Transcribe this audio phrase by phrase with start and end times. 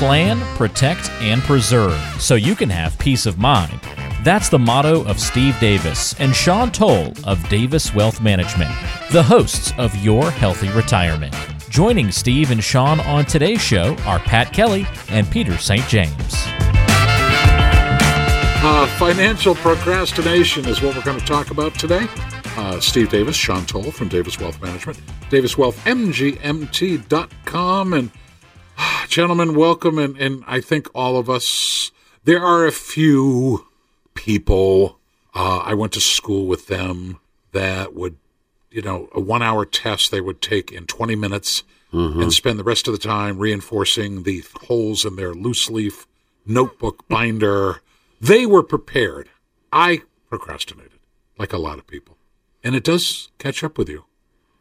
[0.00, 3.78] Plan, protect, and preserve so you can have peace of mind.
[4.24, 8.70] That's the motto of Steve Davis and Sean Toll of Davis Wealth Management,
[9.12, 11.36] the hosts of Your Healthy Retirement.
[11.68, 15.86] Joining Steve and Sean on today's show are Pat Kelly and Peter St.
[15.86, 16.34] James.
[18.62, 22.06] Uh, financial procrastination is what we're going to talk about today.
[22.56, 24.98] Uh, Steve Davis, Sean Toll from Davis Wealth Management,
[25.28, 27.92] DavisWealthMGMT.com.
[27.92, 28.10] And
[29.08, 29.98] gentlemen, welcome.
[29.98, 31.90] And, and I think all of us,
[32.24, 33.66] there are a few
[34.14, 34.98] people,
[35.34, 37.18] uh, I went to school with them
[37.52, 38.16] that would,
[38.70, 42.62] you know, a one hour test they would take in 20 minutes and spend the
[42.64, 46.06] rest of the time reinforcing the holes in their loose leaf
[46.46, 47.82] notebook binder.
[48.20, 49.28] They were prepared.
[49.72, 51.00] I procrastinated,
[51.36, 52.16] like a lot of people.
[52.62, 54.04] And it does catch up with you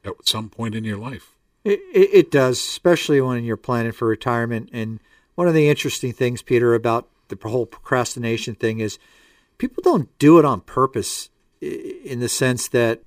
[0.03, 1.35] at some point in your life.
[1.63, 4.69] It, it, it does, especially when you're planning for retirement.
[4.71, 4.99] And
[5.35, 8.97] one of the interesting things, Peter, about the whole procrastination thing is
[9.57, 11.29] people don't do it on purpose
[11.61, 13.01] in the sense that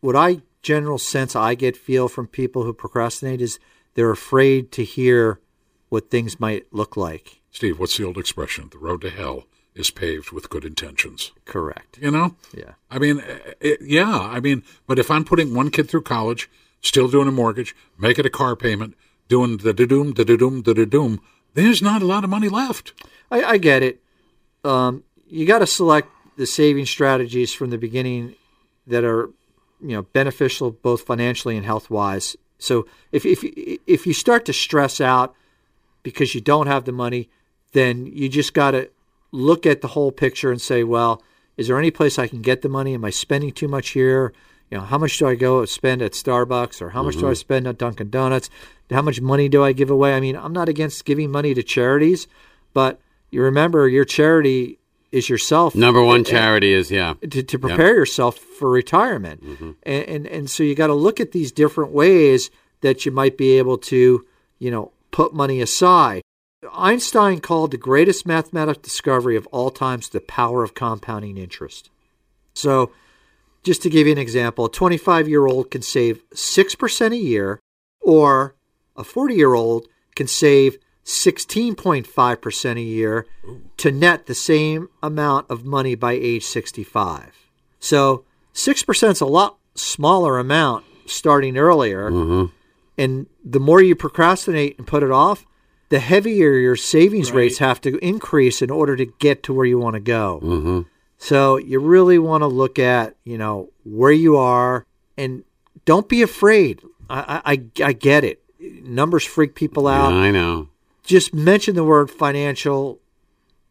[0.00, 3.58] what I general sense I get feel from people who procrastinate is
[3.94, 5.40] they're afraid to hear
[5.88, 7.40] what things might look like.
[7.50, 8.68] Steve, what's the old expression?
[8.70, 11.32] The road to hell is paved with good intentions.
[11.44, 11.98] Correct.
[12.00, 12.36] You know?
[12.54, 12.72] Yeah.
[12.90, 14.18] I mean, eh, it, yeah.
[14.18, 16.48] I mean, but if I'm putting one kid through college,
[16.82, 18.94] still doing a mortgage, making a car payment,
[19.28, 21.20] doing the da doom, da doom, da doom,
[21.54, 22.92] there's not a lot of money left.
[23.30, 24.00] I, I get it.
[24.64, 28.34] Um, you got to select the saving strategies from the beginning
[28.86, 29.30] that are,
[29.80, 32.36] you know, beneficial both financially and health wise.
[32.58, 35.34] So if if if you start to stress out
[36.02, 37.28] because you don't have the money,
[37.72, 38.90] then you just got to
[39.32, 41.22] look at the whole picture and say, well,
[41.56, 42.94] is there any place I can get the money?
[42.94, 44.32] Am I spending too much here?
[44.72, 47.32] You know, how much do I go spend at Starbucks or how much do I
[47.32, 47.34] mm-hmm.
[47.34, 48.48] spend at Dunkin' Donuts?
[48.90, 50.14] How much money do I give away?
[50.14, 52.26] I mean, I'm not against giving money to charities,
[52.72, 52.98] but
[53.30, 54.78] you remember your charity
[55.10, 57.12] is yourself Number one charity is yeah.
[57.20, 59.44] to, to prepare yourself for retirement.
[59.44, 59.72] Mm-hmm.
[59.82, 63.36] And, and and so you got to look at these different ways that you might
[63.36, 64.24] be able to,
[64.58, 66.22] you know, put money aside.
[66.72, 71.90] Einstein called the greatest mathematical discovery of all times the power of compounding interest.
[72.54, 72.90] So,
[73.62, 77.60] just to give you an example, a 25 year old can save 6% a year,
[78.00, 78.54] or
[78.96, 83.26] a 40 year old can save 16.5% a year
[83.76, 87.48] to net the same amount of money by age 65.
[87.80, 88.24] So
[88.54, 92.10] 6% is a lot smaller amount starting earlier.
[92.10, 92.54] Mm-hmm.
[92.98, 95.46] And the more you procrastinate and put it off,
[95.88, 99.78] the heavier your savings rates have to increase in order to get to where you
[99.78, 100.40] want to go.
[100.42, 100.80] Mm-hmm.
[101.22, 104.84] So you really want to look at, you know, where you are
[105.16, 105.44] and
[105.84, 106.82] don't be afraid.
[107.08, 108.42] I, I, I get it.
[108.58, 110.68] Numbers freak people out I know.
[111.04, 112.98] just mention the word financial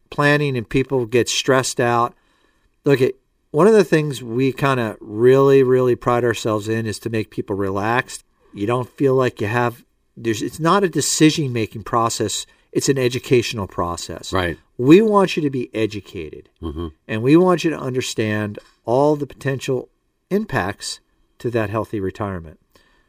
[0.08, 2.14] planning and people get stressed out.
[2.86, 3.16] Look at
[3.50, 7.28] one of the things we kind of really, really pride ourselves in is to make
[7.28, 8.24] people relaxed.
[8.54, 9.84] You don't feel like you have
[10.16, 14.32] there's it's not a decision making process, it's an educational process.
[14.32, 14.56] Right.
[14.90, 16.48] We want you to be educated
[17.08, 19.88] and we want you to understand all the potential
[20.30, 21.00] impacts
[21.38, 22.58] to that healthy retirement.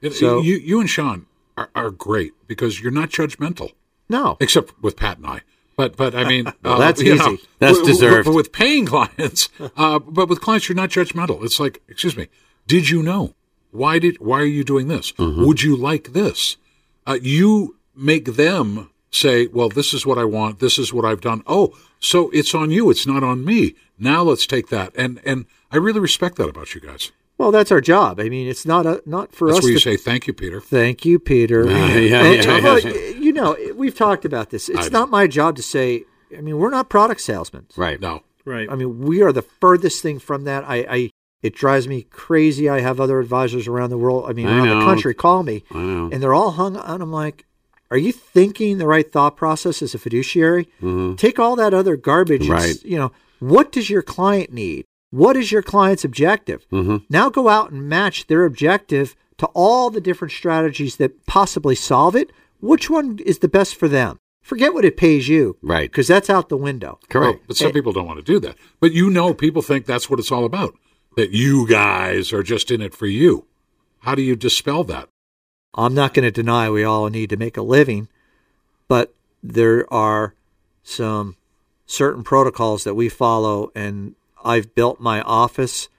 [0.02, 1.26] It- So- you, you and Sean
[1.58, 3.72] are, are great because you're not judgmental,
[4.10, 4.38] No.
[4.40, 5.42] except with Pat and I.
[5.76, 7.16] But but I mean, Well, uh, that's easy.
[7.18, 8.26] know, That's but- deserved.
[8.28, 11.44] But with paying clients, uh, but with clients, you're not judgmental.
[11.44, 12.28] It's like, excuse me,
[12.68, 13.34] did you know?
[13.72, 14.20] Why did?
[14.20, 15.12] Why are you doing this?
[15.14, 15.44] Mm-hmm.
[15.46, 16.58] Would you like this?
[17.08, 20.60] Uh, you make them say, "Well, this is what I want.
[20.60, 22.90] This is what I've done." Oh, so it's on you.
[22.90, 23.76] It's not on me.
[23.98, 24.92] Now let's take that.
[24.96, 27.12] And and I really respect that about you guys.
[27.38, 28.20] Well, that's our job.
[28.20, 30.34] I mean, it's not a, not for That's us where you to say thank you,
[30.34, 30.62] Peter.
[30.62, 31.66] Thank you, Peter.
[31.70, 32.92] Yeah, yeah, And, yeah, yeah.
[32.92, 34.70] Uh, you know, we've talked about this.
[34.70, 35.00] I It's know.
[35.00, 36.04] not my job to say.
[36.38, 37.66] I mean, we're not product salesmen.
[37.76, 38.00] Right.
[38.00, 38.70] No, Right.
[38.70, 40.64] I mean, we are the furthest thing from that.
[40.68, 41.10] I, I
[41.42, 42.70] it drives me crazy.
[42.70, 44.30] I have other advisors around the world.
[44.30, 46.10] I mean, I around the country call me, I know.
[46.12, 47.02] and they're all hung on.
[47.02, 47.46] I'm like,
[47.94, 50.68] are you thinking the right thought process as a fiduciary?
[51.18, 52.42] Take all that other garbage.
[52.42, 52.68] and Mm-hmm.
[52.68, 52.84] Right.
[52.84, 54.86] You know, what does your client need?
[55.12, 56.68] What is your client's objective?
[56.72, 57.06] Mm-hmm.
[57.10, 62.16] Now go out and match their objective to all the different strategies that possibly solve
[62.16, 62.32] it.
[62.62, 64.18] Which one is the best for them?
[64.42, 65.90] Forget what it pays you, Right.
[65.90, 66.98] Because that's out the window.
[67.10, 67.44] Correct.
[67.48, 68.56] But some people don't want to do that.
[68.80, 70.74] But you know, people think that's what it's all about.
[71.16, 73.46] That you guys are just in it for you.
[74.00, 75.08] How do you dispel that?
[75.76, 78.08] I'm not going to deny we all need to make a living,
[78.88, 80.36] but there are
[80.84, 81.36] some
[81.86, 85.90] certain protocols that we follow, and I've built my office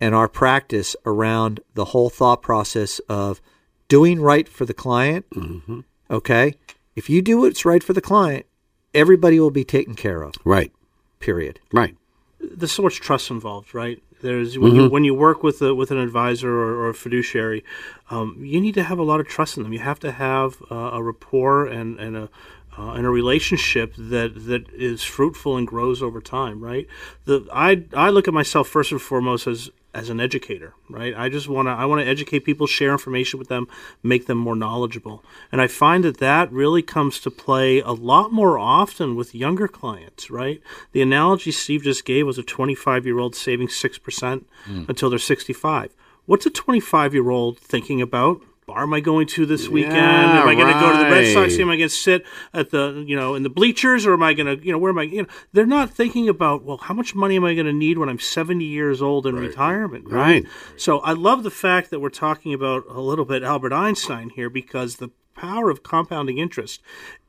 [0.00, 3.40] and our practice around the whole thought process of
[3.88, 5.80] doing right for the client, mm-hmm.
[6.10, 6.54] okay,
[6.96, 8.46] if you do what's right for the client,
[8.94, 10.34] everybody will be taken care of.
[10.44, 10.72] Right.
[11.18, 11.60] Period.
[11.72, 11.96] Right.
[12.40, 14.02] there's so much trust involved, right?
[14.20, 17.64] There's when you when you work with a, with an advisor or, or a fiduciary,
[18.10, 19.72] um, you need to have a lot of trust in them.
[19.72, 22.28] You have to have uh, a rapport and and a
[22.78, 26.86] uh, and a relationship that that is fruitful and grows over time, right?
[27.24, 31.14] The I I look at myself first and foremost as as an educator, right?
[31.16, 33.66] I just want to I want to educate people, share information with them,
[34.02, 35.24] make them more knowledgeable.
[35.50, 39.68] And I find that that really comes to play a lot more often with younger
[39.68, 40.62] clients, right?
[40.92, 44.84] The analogy Steve just gave was a 25-year-old saving 6% hmm.
[44.88, 45.94] until they're 65.
[46.26, 48.42] What's a 25-year-old thinking about?
[48.70, 49.96] Bar am I going to this weekend?
[49.96, 51.66] Am I going to go to the Red Sox game?
[51.66, 52.24] Am I going to sit
[52.54, 54.90] at the you know in the bleachers, or am I going to you know where
[54.90, 55.02] am I?
[55.02, 57.98] You know, they're not thinking about well, how much money am I going to need
[57.98, 60.08] when I'm 70 years old in retirement?
[60.08, 60.44] Right.
[60.76, 64.48] So I love the fact that we're talking about a little bit Albert Einstein here
[64.48, 66.80] because the power of compounding interest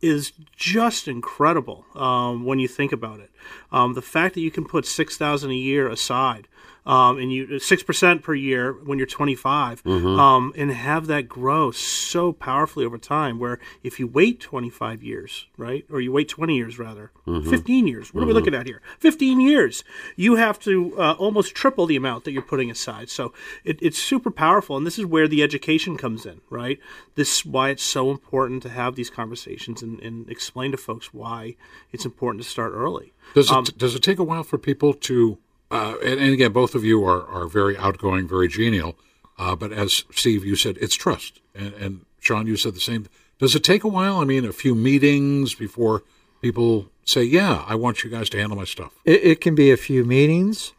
[0.01, 3.31] is just incredible um, when you think about it.
[3.71, 6.47] Um, the fact that you can put six thousand a year aside.
[6.83, 11.69] Um, and you six percent per year when you're 25, um, and have that grow
[11.69, 13.37] so powerfully over time.
[13.37, 18.13] Where if you wait 25 years, right, or you wait 20 years rather, 15 years.
[18.13, 18.81] What are we looking at here?
[18.97, 19.83] 15 years.
[20.15, 23.09] You have to uh, almost triple the amount that you're putting aside.
[23.11, 23.31] So
[23.63, 26.79] it, it's super powerful, and this is where the education comes in, right?
[27.13, 31.13] This is why it's so important to have these conversations and, and explain to folks
[31.13, 31.57] why
[31.91, 33.13] it's important to start early.
[33.35, 35.37] Does it Um, does it take a while for people to?
[35.71, 38.97] Uh, and, and again, both of you are, are very outgoing, very genial.
[39.39, 43.07] Uh, but as Steve, you said, it's trust, and, and Sean, you said the same.
[43.39, 44.17] Does it take a while?
[44.17, 46.03] I mean, a few meetings before
[46.41, 49.71] people say, "Yeah, I want you guys to handle my stuff." It, it can be
[49.71, 50.73] a few meetings.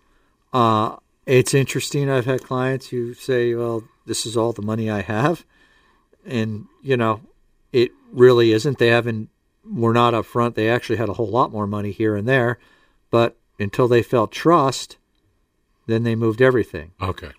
[0.53, 0.97] Uh,
[1.27, 2.09] it's interesting.
[2.09, 5.45] I've had clients who say, "Well, this is all the money I have,"
[6.25, 7.23] and you know,
[7.73, 8.79] it really isn't.
[8.79, 9.31] They haven't.
[9.65, 10.55] We're not up front.
[10.55, 12.59] They actually had a whole lot more money here and there,
[13.11, 14.97] but until they felt trust,
[15.87, 16.93] then they moved everything.
[17.01, 17.31] Okay,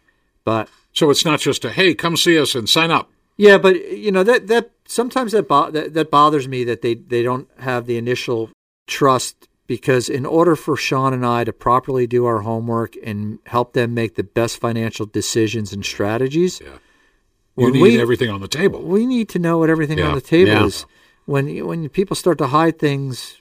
[0.44, 3.90] But so it's not just a "Hey, come see us and sign up." Yeah, but
[3.92, 7.48] you know that that sometimes that, bo- that that bothers me that they they don't
[7.60, 8.50] have the initial
[8.88, 13.74] trust because in order for Sean and I to properly do our homework and help
[13.74, 16.78] them make the best financial decisions and strategies, Yeah.
[17.56, 18.82] You need we everything on the table.
[18.82, 20.10] we need to know what everything Yeah.
[20.10, 20.66] on the table Yeah.
[20.66, 20.86] is.
[21.26, 23.38] When when people start to hide things,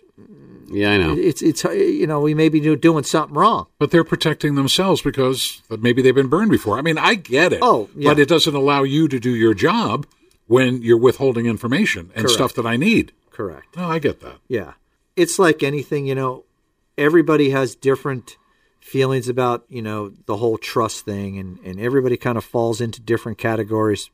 [0.73, 1.17] Yeah, I know.
[1.17, 3.67] it's it's you know we may be doing something wrong.
[3.79, 6.79] But they're protecting themselves because maybe they've been burned before.
[6.79, 7.61] I mean, I get it.
[7.63, 8.11] Oh, yeah.
[8.11, 10.07] But it doesn't allow you to do your job
[10.47, 12.31] when you're withholding information and Correct.
[12.31, 13.13] stuff that I need.
[13.31, 13.77] Correct.
[13.77, 14.37] No, I get that.
[14.49, 14.73] Yeah.
[15.17, 16.45] It's like anything, you know,
[16.99, 18.37] everybody has different
[18.81, 23.01] feelings about, you know, the whole trust thing and, and everybody kind of falls into
[23.01, 24.11] different categories.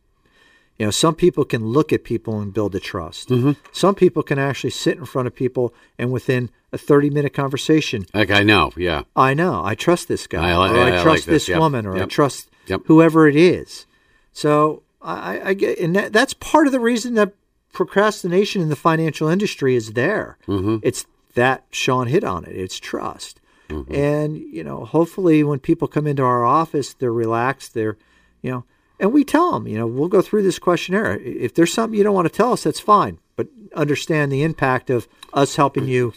[0.78, 3.30] You know, some people can look at people and build a trust.
[3.30, 3.52] Mm-hmm.
[3.72, 8.06] Some people can actually sit in front of people and within a 30 minute conversation,
[8.14, 8.70] Like I know.
[8.76, 9.02] Yeah.
[9.16, 11.48] I know, I trust this guy, I li- or I I like trust this, this
[11.48, 12.82] yep, woman, or I trust yep.
[12.86, 13.86] whoever it is.
[14.32, 17.32] So I, I- I get, and that, that's part of the reason that
[17.72, 20.36] procrastination in the financial industry is there.
[20.46, 20.76] Mm-hmm.
[20.82, 22.54] It's that Sean hit on it.
[22.56, 23.94] It's trust, Mm-hmm.
[23.94, 27.75] and you know, hopefully, when people come into our office, they're relaxed.
[27.75, 27.98] They're,
[28.40, 28.64] you know,
[29.00, 31.19] and we tell them, you know, we'll go through this questionnaire.
[31.19, 33.19] If there's something you don't want to tell us, that's fine.
[33.37, 36.12] But understand the impact of us helping you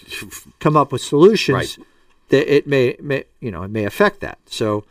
[0.59, 1.87] come up with solutions Right.
[2.29, 4.39] that it may, may you know it may affect that.
[4.45, 4.85] So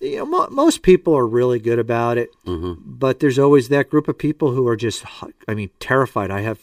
[0.00, 2.74] you know mo- most people are really good about it, mm-hmm.
[2.84, 5.04] but there's always that group of people who are just
[5.46, 6.30] I mean terrified.
[6.30, 6.60] I have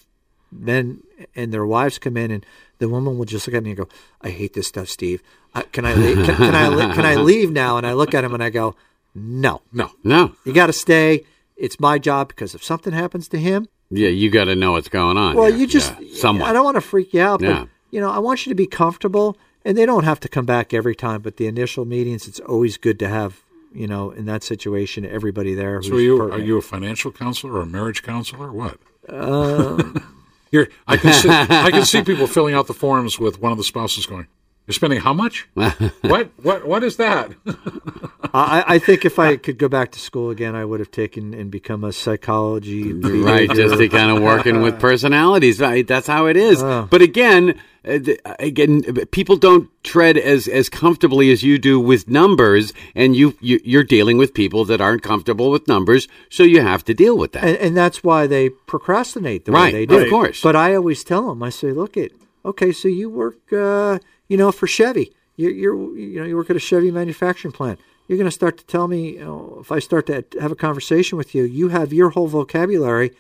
[0.51, 1.01] men
[1.35, 2.45] and their wives come in and
[2.79, 3.87] the woman will just look at me and go,
[4.21, 5.21] "I hate this stuff, Steve.
[5.53, 6.25] I, can I leave?
[6.25, 8.75] Can, can I can I leave now?" And I look at him and I go,
[9.15, 9.91] "No, No.
[10.03, 10.33] No.
[10.45, 11.25] you got to stay.
[11.57, 14.89] It's my job because if something happens to him, Yeah, you got to know what's
[14.89, 15.35] going on.
[15.35, 15.57] well, here.
[15.57, 16.49] you just Yeah, somewhat.
[16.49, 17.59] I don't want to freak you out, Yeah.
[17.61, 20.45] but you know, I want you to be comfortable, and they don't have to come
[20.45, 21.21] back every time.
[21.21, 23.41] But the initial meetings, it's always good to have
[23.73, 25.81] you know in that situation everybody there.
[25.83, 28.77] So are you are you a financial counselor or a marriage counselor or what?
[29.07, 29.83] Uh,
[30.51, 31.29] You're, I can see,
[31.67, 34.27] I can see people filling out the forms with one of the spouses going,
[34.71, 35.47] "You're spending how much?
[35.53, 37.31] what what what is that?"
[38.33, 41.33] I, I think if I could go back to school again, I would have taken
[41.33, 42.93] and become a psychology.
[42.93, 46.87] right just to kind of working with personalities right that's how it is Oh.
[46.89, 47.99] but again uh,
[48.39, 53.59] again people don't tread as as comfortably as you do with numbers and you, you
[53.65, 57.31] you're dealing with people that aren't comfortable with numbers so you have to deal with
[57.33, 60.03] that and, and that's why they procrastinate the Right, way they do.
[60.03, 60.41] of course.
[60.41, 62.13] But I always tell them, I say, look it,
[62.45, 63.99] okay, so you work, uh,
[64.31, 65.11] you know, for Chevy.
[65.35, 67.79] You're, you're, you know, you work at a Chevy manufacturing plant.
[68.07, 70.55] You're going to start to tell me, you know, if I start to have a
[70.55, 73.11] conversation with you, you have your whole vocabulary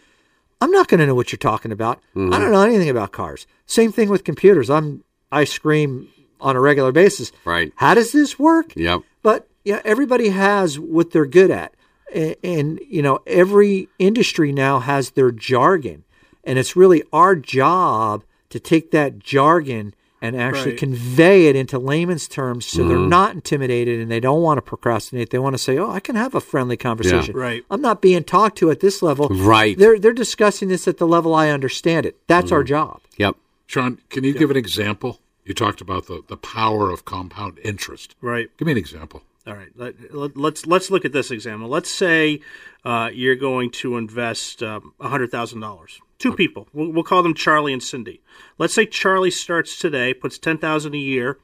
[0.61, 1.99] I'm not going to know what you're talking about.
[2.15, 2.29] I mm-hmm.
[2.29, 3.47] don't know anything about cars.
[3.65, 4.69] Same thing with computers.
[4.69, 7.31] I'm I scream on a regular basis.
[7.43, 7.73] Right.
[7.75, 8.73] How does this work?
[8.75, 9.01] Yep.
[9.23, 11.73] But yeah, everybody has what they're good at,
[12.13, 16.03] and, and you know every industry now has their jargon,
[16.43, 20.79] and it's really our job to take that jargon and actually Right.
[20.79, 25.31] convey it into layman's terms, so they're not intimidated and they don't want to procrastinate.
[25.31, 27.35] They want to say, "Oh, I can have a friendly conversation.
[27.35, 27.65] Right.
[27.71, 29.27] I'm not being talked to at this level.
[29.29, 29.77] Right.
[29.77, 32.17] They're they're discussing this at the level I understand it.
[32.27, 33.01] That's our job.
[33.17, 33.35] Yep.
[33.65, 35.19] Sean, can you give an example?
[35.43, 38.15] You talked about the, the power of compound interest.
[38.21, 38.49] Right.
[38.57, 39.23] Give me an example.
[39.47, 39.69] All right.
[39.75, 41.67] Let, let, let's let's look at this example.
[41.67, 42.41] Let's say
[42.85, 45.99] uh, you're going to invest um, hundred thousand dollars.
[46.21, 46.67] Two people.
[46.71, 48.21] We'll, we'll call them Charlie and Cindy.
[48.59, 51.39] Let's say Charlie starts today, puts ten thousand a year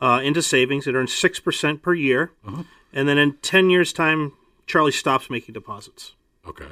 [0.00, 0.86] uh, into savings.
[0.86, 2.30] It earns six percent per year,
[2.92, 4.32] and then in ten years' time,
[4.66, 6.14] Charlie stops making deposits.
[6.46, 6.68] Okay.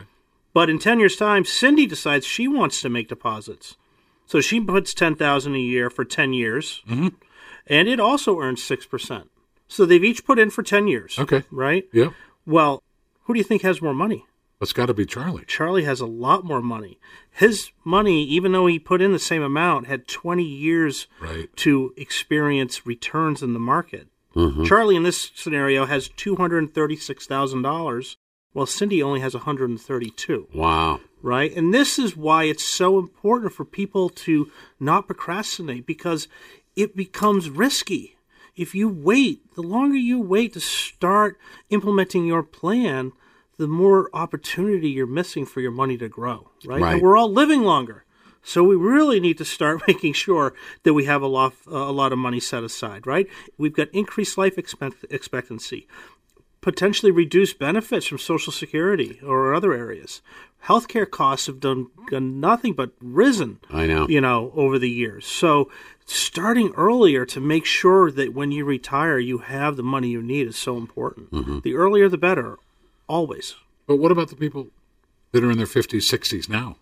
[0.55, 3.77] But in ten years' time, Cindy decides she wants to make deposits,
[4.25, 8.87] so she puts ten thousand a year for ten years, and it also earns six
[8.87, 9.31] percent.
[9.67, 11.19] So they've each put in for ten years.
[11.19, 11.43] Okay.
[11.51, 11.89] Right.
[11.93, 12.11] Yeah.
[12.47, 12.85] Well,
[13.25, 14.25] who do you think has more money?
[14.61, 15.45] That's got to be Charlie.
[15.47, 16.99] Charlie has a lot more money.
[17.31, 21.49] His money, even though he put in the same amount, had 20 years Right.
[21.59, 24.09] to experience returns in the market.
[24.35, 24.65] Mm-hmm.
[24.65, 28.17] Charlie, in this scenario, has $236,000,
[28.53, 31.01] while Cindy only has 132 Wow.
[31.23, 31.55] right?
[31.55, 34.51] And this is why it's so important for people to
[34.81, 36.29] not procrastinate because
[36.77, 38.17] it becomes risky.
[38.57, 41.39] If you wait, the longer you wait to start
[41.71, 43.13] implementing your plan,
[43.59, 46.81] the more opportunity you're missing for your money to grow, right?
[46.81, 46.93] Right.
[46.95, 48.05] And we're all living longer.
[48.43, 52.13] So we really need to start making sure that we have a lot, a lot
[52.13, 53.29] of money set aside, right?
[53.59, 55.87] We've got increased life expect- expectancy
[56.61, 60.21] potentially reduced benefits from Social Security or other areas.
[60.65, 63.61] Healthcare costs have done, done nothing but risen.
[63.71, 64.09] I know.
[64.09, 65.25] You know, over the years.
[65.25, 65.71] So
[66.05, 70.49] starting earlier to make sure that when you retire, you have the money you need
[70.49, 71.31] is so important.
[71.31, 71.61] Mm-hmm.
[71.61, 72.59] The earlier, the better,
[73.09, 73.55] always.
[73.87, 74.69] But what about the people
[75.33, 76.77] that are in their 50s, 60s now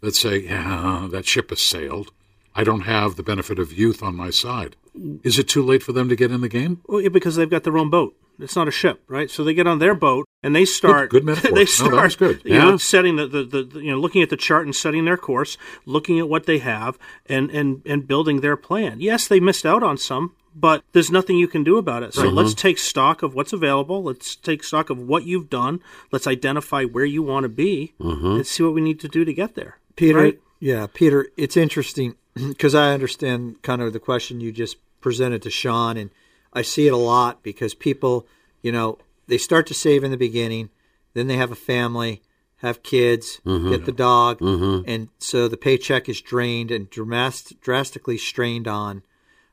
[0.00, 2.12] that say, yeah, that ship has sailed.
[2.54, 4.76] I don't have the benefit of youth on my side.
[5.22, 6.82] Is it too late for them to get in the game?
[6.86, 8.14] Well, yeah, because they've got their own boat.
[8.38, 9.30] It's not a ship, right?
[9.30, 11.10] So they get on their boat and they start.
[11.10, 11.52] good metaphor.
[11.52, 12.42] They start, was good.
[12.44, 15.04] You know, setting the, the, the, the- you know, looking at the chart and setting
[15.04, 19.00] their course, looking at what they have, and and and building their plan.
[19.00, 22.14] Yes, they missed out on some, but there's nothing you can do about it.
[22.14, 22.58] So let's mm-hmm.
[22.58, 24.02] take stock of what's available.
[24.02, 25.80] Let's take stock of what you've done.
[26.10, 28.26] Let's identify where you want to be, mm-hmm.
[28.26, 29.78] and see what we need to do to get there.
[29.96, 30.40] Peter, Right?
[30.60, 35.50] yeah, Peter, it's interesting because I understand kind of the question you just presented to
[35.50, 36.10] Sean, and
[36.52, 38.26] I see it a lot because people,
[38.62, 40.70] you know, they start to save in the beginning,
[41.14, 42.22] then they have a family,
[42.56, 43.70] have kids, mm-hmm.
[43.70, 49.02] get the dog, and so the paycheck is drained and dramas- drastically strained on.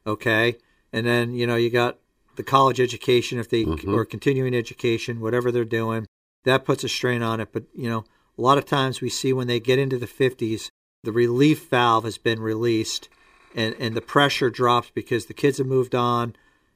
[0.05, 0.57] Okay,
[0.91, 1.97] and then you know you got
[2.35, 3.93] the college education if they mm-hmm.
[3.93, 6.07] or continuing education, whatever they're doing,
[6.45, 7.49] that puts a strain on it.
[7.51, 8.05] But you know,
[8.37, 10.71] a lot of times we see when they get into the fifties,
[11.03, 13.09] the relief valve has been released,
[13.55, 16.35] and and the pressure drops because the kids have moved on,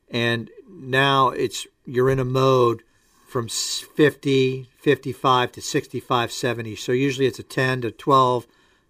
[0.09, 2.83] and now it's you're in a mode
[3.27, 6.75] from s- 50, 55 to 65, 70.
[6.75, 8.45] So usually it's a 10 to 12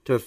[0.05, 0.21] to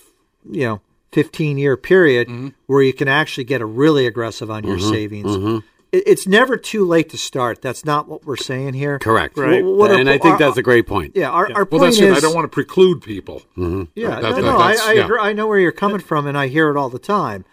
[0.51, 0.81] you know
[1.17, 5.63] 15 year period where you can actually get a really aggressive on your savings.
[5.93, 7.63] It, it's never too late to start.
[7.63, 8.99] That's not what we're saying here.
[8.99, 9.39] Correct.
[9.39, 9.63] Right.
[9.63, 11.13] Wh- what and our- I think our- that's a great point.
[11.15, 12.13] Yeah, our, our Well, point that's is it.
[12.19, 13.41] I don't want to preclude people.
[13.57, 15.05] yeah, That- no, that- no, I, I, yeah.
[15.05, 17.47] agree, I know where you're coming from, and I hear it all the time.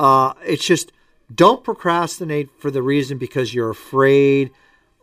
[0.00, 0.90] Uh, it's just
[1.34, 4.50] don't procrastinate for the reason because you're afraid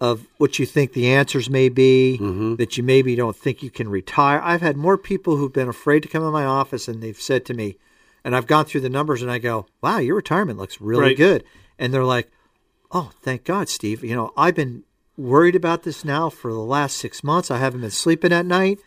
[0.01, 2.55] of what you think the answers may be, Mm-hmm.
[2.55, 4.41] that you maybe don't think you can retire.
[4.43, 7.45] I've had more people who've been afraid to come in my office, and they've said
[7.45, 7.75] to me,
[8.23, 11.17] and I've gone through the numbers, and I go, "Wow, your retirement looks really Right.
[11.17, 11.43] good,"
[11.77, 12.29] and they're like,
[12.91, 14.03] "Oh, thank God, Steve.
[14.03, 14.83] You know, I've been
[15.17, 17.51] worried about this now for the last six months.
[17.51, 18.79] I haven't been sleeping at night."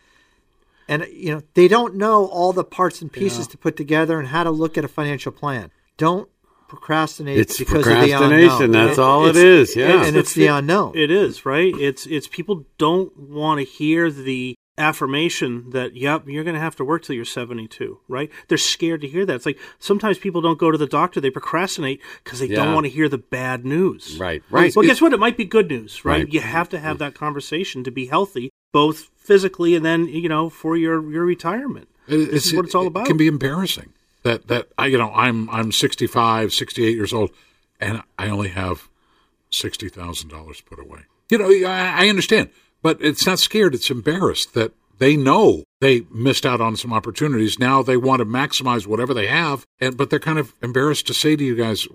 [0.89, 4.27] and you know they don't know all the parts and pieces to put together and
[4.27, 5.71] how to look at a financial plan.
[5.97, 6.27] Don't
[6.67, 8.63] procrastinate It's because of the procrastination.
[8.65, 8.87] unknown.
[8.87, 9.75] That's all it It's- is.
[9.77, 10.03] Yeah.
[10.05, 10.91] and it's the unknown.
[10.95, 11.73] It is right.
[11.79, 16.75] It's it's people don't want to hear the affirmation that yep you're going to have
[16.75, 18.31] to work till you're 72 right?
[18.47, 19.35] They're scared to hear that.
[19.35, 22.85] It's like sometimes people don't go to the doctor they procrastinate because they don't want
[22.85, 24.17] to hear the bad news.
[24.19, 24.75] Right, right.
[24.75, 25.13] well guess what?
[25.13, 26.33] It might be good news right, Right.
[26.33, 27.03] you have to have mm-hmm.
[27.05, 31.87] that conversation to be healthy both physically and then you know for your your retirement.
[32.07, 33.05] It- this is what it's all about.
[33.05, 37.29] It can be embarrassing that that I you know I'm I'm 65, 68 years old,
[37.79, 38.89] and I only have
[39.51, 41.01] sixty thousand dollars put away.
[41.29, 42.49] You know, I, I understand,
[42.83, 43.73] but it's not scared.
[43.73, 47.57] It's embarrassed that they know they missed out on some opportunities.
[47.57, 51.15] Now they want to maximize whatever they have, and but they're kind of embarrassed to
[51.15, 51.87] say to you guys,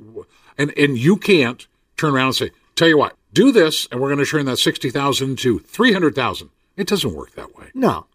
[0.57, 4.09] and and you can't turn around and say, "Tell you what, do this, and we're
[4.09, 6.51] going to turn that sixty thousand to three hundred thousand.
[6.77, 7.71] It doesn't work that way.
[7.75, 8.07] No,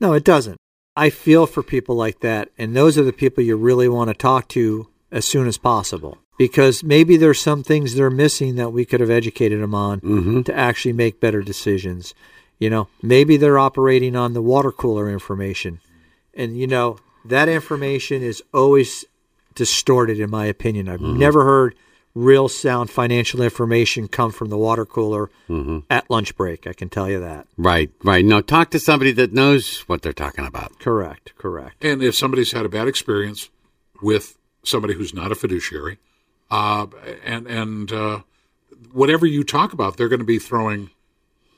[0.00, 0.58] no, it doesn't.
[0.96, 4.14] I feel for people like that, and those are the people you really want to
[4.14, 8.84] talk to as soon as possible because maybe there's some things they're missing that we
[8.84, 10.42] could have educated them on Mm-hmm.
[10.42, 12.14] to actually make better decisions.
[12.58, 15.80] You know, maybe they're operating on the water cooler information,
[16.34, 19.04] and you know that information is always
[19.54, 20.88] distorted, in my opinion.
[20.88, 21.18] I've Mm-hmm.
[21.18, 21.74] never heard
[22.14, 25.78] real sound financial information come from the water cooler Mm-hmm.
[25.90, 26.66] at lunch break.
[26.66, 27.46] I can tell you that.
[27.56, 28.24] Right, right.
[28.24, 30.78] Now talk to somebody that knows what they're talking about.
[30.78, 31.84] Correct, correct.
[31.84, 33.50] And if somebody's had a bad experience
[34.02, 34.36] with
[34.68, 35.98] somebody who's not a fiduciary,
[36.50, 36.86] uh,
[37.24, 38.20] and and uh,
[38.92, 40.90] whatever you talk about, they're going to be throwing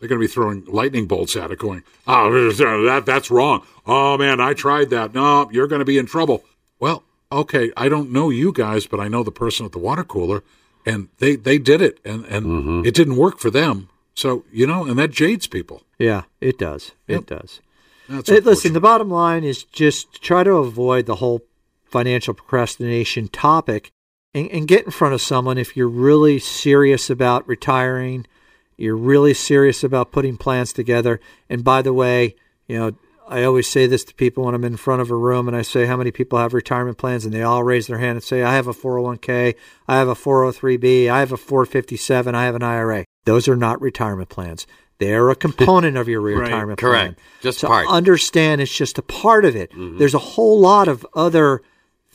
[0.00, 3.66] they're going to be throwing lightning bolts at it, going, "Oh, that that's wrong.
[3.86, 5.14] Oh man, I tried that.
[5.14, 6.42] No, you're going to be in trouble."
[6.78, 10.04] Well, okay, I don't know you guys, but I know the person at the water
[10.04, 10.42] cooler,
[10.86, 13.88] and they they did it, and and it didn't work for them.
[14.14, 15.82] So you know, and that jades people.
[15.98, 16.92] Yeah, it does.
[17.06, 17.60] It does.
[18.08, 21.42] Listen, the bottom line is just try to avoid the whole
[21.90, 23.90] financial procrastination topic
[24.34, 28.26] and, and get in front of someone if you're really serious about retiring,
[28.76, 31.20] you're really serious about putting plans together.
[31.48, 32.92] And by the way, you know,
[33.28, 35.62] I always say this to people when I'm in front of a room and I
[35.62, 37.24] say, How many people have retirement plans?
[37.24, 39.54] And they all raise their hand and say, I have a 401k,
[39.86, 43.04] I have a 403b, I have a 457, I have an IRA.
[43.26, 44.66] Those are not retirement plans.
[44.98, 47.16] They're a component of your retirement correct.
[47.16, 47.26] plan.
[47.40, 47.86] Just so part.
[47.88, 49.70] understand it's just a part of it.
[49.70, 49.98] Mm-hmm.
[49.98, 51.62] There's a whole lot of other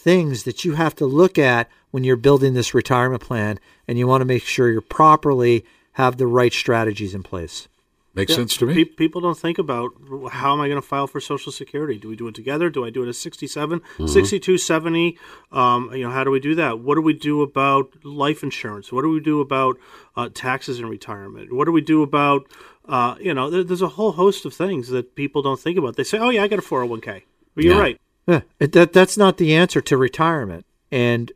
[0.05, 4.05] things that you have to look at when you're building this retirement plan, and you
[4.07, 7.67] want to make sure you properly have the right strategies in place.
[8.13, 8.73] makes sense to me.
[8.75, 9.89] Pe- people don't think about
[10.31, 11.97] how am I going to file for Social Security?
[11.97, 12.69] Do we do it together?
[12.69, 14.07] Do I do it at 67, Mm-hmm.
[14.07, 15.17] 62, 70?
[15.51, 16.79] Um, you know, how do we do that?
[16.79, 18.91] What do we do about life insurance?
[18.93, 19.77] What do we do about
[20.15, 21.51] uh, taxes in retirement?
[21.51, 22.45] What do we do about,
[22.87, 25.95] uh, you know, there, there's a whole host of things that people don't think about.
[25.95, 27.23] They say, oh, yeah, I got a 401k.
[27.55, 27.79] But you're Yeah.
[27.87, 27.97] right.
[28.27, 30.65] Yeah, it, that that's not the answer to retirement.
[30.91, 31.31] And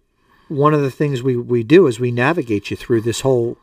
[0.48, 3.58] one of the things we we do is we navigate you through this whole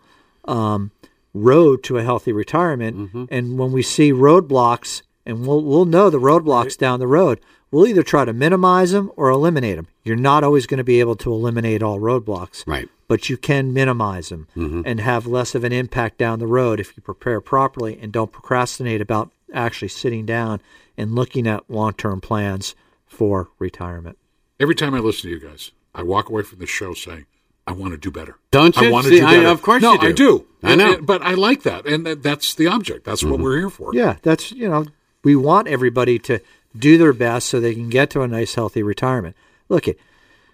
[0.46, 0.90] um,
[1.34, 3.28] road to a healthy retirement.
[3.30, 7.86] And when we see roadblocks, and we'll we'll know the roadblocks down the road, we'll
[7.88, 9.88] either try to minimize them or eliminate them.
[10.04, 12.88] You're not always going to be able to eliminate all roadblocks, Right.
[13.08, 14.46] but you can minimize them
[14.86, 18.30] and have less of an impact down the road if you prepare properly and don't
[18.30, 20.60] procrastinate about actually sitting down
[20.96, 24.18] and looking at long-term plans for retirement.
[24.58, 27.26] Every time I listen to you guys, I walk away from the show saying,
[27.66, 28.38] I want to do better.
[28.50, 28.88] Don't you?
[28.88, 29.48] I want to See, do I- better.
[29.48, 30.06] of course no, you do.
[30.06, 30.46] I do.
[30.62, 30.94] I know.
[30.94, 31.86] and- but I like that.
[31.86, 33.04] And that- that's the object.
[33.04, 33.42] That's what mm-hmm.
[33.42, 33.94] we're here for.
[33.94, 34.86] Yeah, that's you know,
[35.24, 36.40] we want everybody to
[36.76, 39.34] do their best so they can get to a nice healthy retirement.
[39.68, 39.98] Look it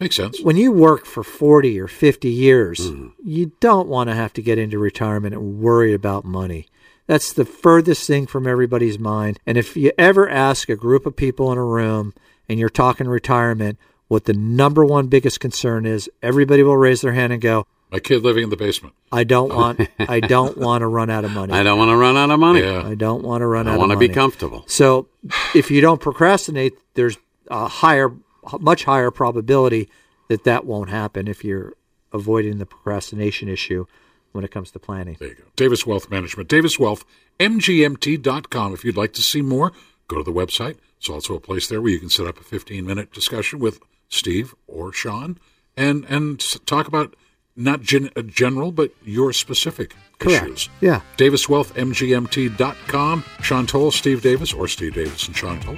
[0.01, 0.41] Makes sense.
[0.41, 3.09] when you work for 40 or 50 years, mm-hmm.
[3.23, 6.67] you don't want to have to get into retirement and worry about money.
[7.07, 9.39] That's the furthest thing from everybody's mind.
[9.47, 12.15] And if you ever ask a group of people in a room
[12.53, 17.13] and you're talking retirement, what the number one biggest concern is, everybody will raise their
[17.13, 18.95] hand and go, My kid living in the basement.
[19.11, 21.53] I don't want I don't want to run out of money.
[21.53, 22.61] I don't want to run out of money.
[22.61, 22.87] Yeah.
[22.87, 24.65] I don't want to run I out I want to be comfortable.
[24.67, 25.09] So
[25.55, 27.17] if you don't procrastinate, there's
[27.49, 28.13] a higher,
[28.61, 29.89] much higher probability
[30.29, 31.75] that that won't happen if you're
[32.13, 33.87] avoiding the procrastination issue
[34.33, 35.17] when it comes to planning.
[35.19, 35.45] There you go.
[35.57, 36.49] Davis Wealth Management.
[36.49, 37.05] Davis Wealth,
[37.41, 38.75] MGMT.com.
[38.75, 39.73] If you'd like to see more,
[40.09, 40.77] go to the website.
[41.03, 43.81] It's also a place there where you can set up a 15 minute discussion with
[44.09, 45.37] Steve or Sean
[45.77, 47.17] and, and talk about
[47.57, 50.45] not gen- uh, general, but your specific Correct.
[50.45, 50.69] issues.
[50.81, 51.01] Yeah.
[51.17, 53.25] Davis Wealth, MGMT.com.
[53.43, 55.77] Sean Toll, Steve Davis, or Steve Davis and Sean Toll.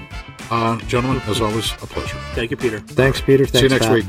[0.50, 2.18] Uh, gentlemen, as always, a pleasure.
[2.34, 2.80] Thank you, Peter.
[2.80, 3.46] Thanks, Peter.
[3.46, 3.94] Thanks, See you next Pat.
[3.94, 4.04] week.